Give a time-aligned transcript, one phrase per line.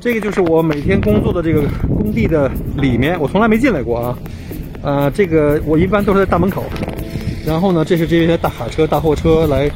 [0.00, 4.18] 这个就是我每天工作的这个工地的里面，我从来没进来过啊。
[4.80, 6.62] 呃，这个我一般都是在大门口。
[7.44, 9.68] 然后呢，这是这些大卡车、大货车来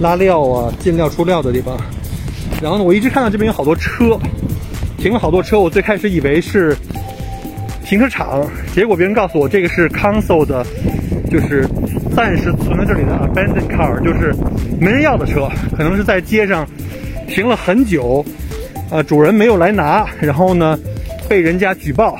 [0.00, 1.78] 拉料啊、进料、出料的地方。
[2.60, 4.18] 然后呢，我一直看到这边有好多车，
[4.98, 5.58] 停了好多车。
[5.58, 6.76] 我最开始以为是
[7.86, 10.62] 停车场，结果别人告诉我这个是 Council 的，
[11.30, 11.66] 就是
[12.14, 14.34] 暂时存在这里的 abandoned car，就是
[14.78, 16.68] 没人要的车，可能是在街上
[17.26, 18.22] 停了很久。
[18.90, 20.78] 呃，主人没有来拿，然后呢，
[21.28, 22.16] 被人家举报，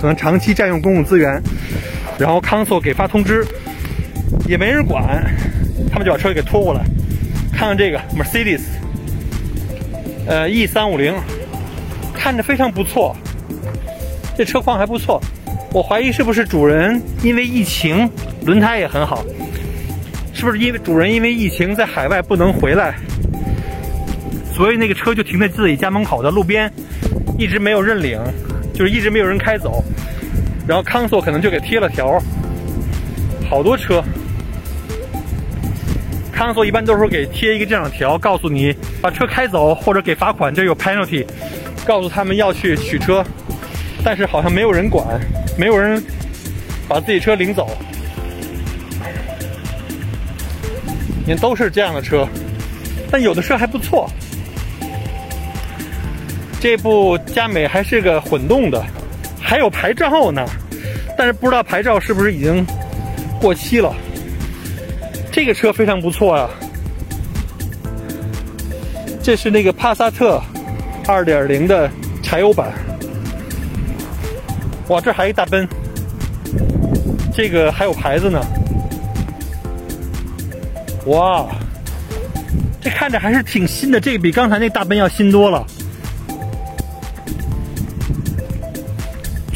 [0.00, 1.42] 可能长期占用公共资源，
[2.18, 3.44] 然后 council 给发通知，
[4.46, 5.24] 也没人管，
[5.90, 6.84] 他们就把车给拖过来。
[7.52, 8.60] 看看这个 Mercedes，
[10.26, 11.12] 呃，E 三五零，
[12.14, 13.16] 看着非常不错，
[14.36, 15.20] 这车况还不错。
[15.72, 18.08] 我怀疑是不是主人因为疫情，
[18.44, 19.24] 轮胎也很好，
[20.32, 22.94] 是不是因为主人因为疫情在海外不能回来？
[24.58, 26.68] 所以那个车就停在自己家门口的路边，
[27.38, 28.20] 一直没有认领，
[28.74, 29.84] 就是一直没有人开走。
[30.66, 32.20] 然后康索可能就给贴了条，
[33.48, 34.02] 好多车。
[36.32, 41.24] 康索一般都是给贴一个这样的条，告诉你把车开走或者给罚款，这有 penalty，
[41.86, 43.24] 告诉他们要去取车，
[44.02, 45.06] 但是好像没有人管，
[45.56, 46.02] 没有人
[46.88, 47.70] 把自己车领走。
[51.24, 52.26] 你看都是这样的车，
[53.08, 54.10] 但有的车还不错。
[56.60, 58.84] 这部佳美还是个混动的，
[59.40, 60.44] 还有牌照呢，
[61.16, 62.66] 但是不知道牌照是不是已经
[63.40, 63.94] 过期了。
[65.30, 66.50] 这个车非常不错啊，
[69.22, 70.42] 这是那个帕萨特
[71.04, 71.88] 2.0的
[72.22, 72.72] 柴油版。
[74.88, 75.68] 哇，这还一大奔，
[77.32, 78.44] 这个还有牌子呢。
[81.06, 81.46] 哇，
[82.80, 85.64] 这看着还是挺新的，这个比刚才那大奔要新多了。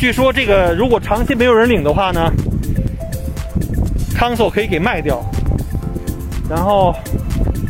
[0.02, 2.28] 据说这个如果长期没有人领的话呢
[4.16, 5.24] ，Council 可以给卖掉，
[6.50, 6.92] 然后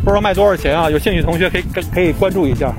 [0.03, 0.89] 不知道卖多少钱啊？
[0.91, 2.73] 有兴趣同学可以可以关注一下。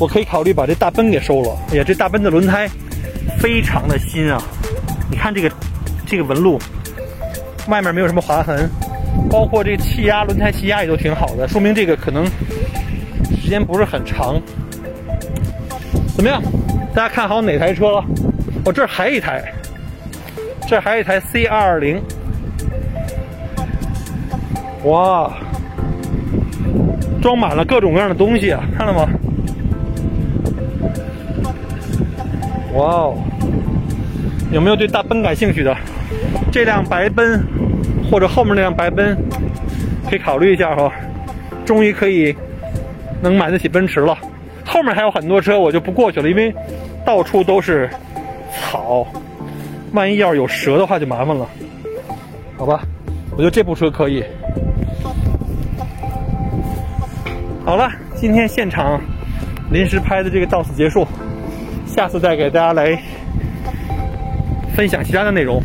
[0.00, 1.56] 我可以考虑把这大奔给收了。
[1.70, 2.68] 哎呀，这大奔的轮胎
[3.38, 4.42] 非常的新啊！
[5.08, 5.48] 你看这个
[6.04, 6.58] 这个纹路，
[7.68, 8.68] 外面没有什么划痕，
[9.30, 12.26] 包括这气压，轮胎气压也都挺好的，说明这个可能
[13.40, 14.42] 时间不是很长。
[16.16, 16.42] 怎么样？
[16.92, 18.04] 大家看好哪台车了？
[18.64, 19.52] 我这还一台，
[20.68, 22.00] 这还一台 C 二二零，
[24.84, 25.32] 哇，
[27.20, 29.08] 装满了各种各样的东西啊，看到吗？
[32.74, 33.18] 哇哦，
[34.52, 35.76] 有没有对大奔感兴趣的？
[36.52, 37.42] 这辆白奔
[38.10, 39.16] 或者后面那辆白奔，
[40.08, 40.92] 可以考虑一下哈。
[41.64, 42.34] 终于可以
[43.22, 44.16] 能买得起奔驰了。
[44.64, 46.54] 后面还有很多车，我就不过去了，因为
[47.04, 47.88] 到处都是。
[48.50, 49.06] 草，
[49.92, 51.46] 万一要是有蛇的话就麻烦了，
[52.56, 52.82] 好吧？
[53.32, 54.24] 我觉得这部车可以。
[57.64, 59.00] 好了，今天现场
[59.70, 61.06] 临时拍的这个到此结束，
[61.86, 63.00] 下次再给大家来
[64.74, 65.62] 分享其他的内容。